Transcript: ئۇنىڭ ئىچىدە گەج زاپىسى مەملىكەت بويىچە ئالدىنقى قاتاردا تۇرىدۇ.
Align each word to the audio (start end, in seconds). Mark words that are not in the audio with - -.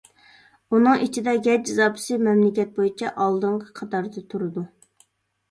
ئۇنىڭ 0.77 1.03
ئىچىدە 1.07 1.35
گەج 1.47 1.73
زاپىسى 1.81 2.17
مەملىكەت 2.29 2.73
بويىچە 2.79 3.13
ئالدىنقى 3.27 3.71
قاتاردا 3.83 4.27
تۇرىدۇ. 4.35 4.67